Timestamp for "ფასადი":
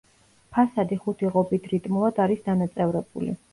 0.55-0.97